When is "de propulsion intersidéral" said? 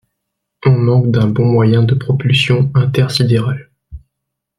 1.83-3.69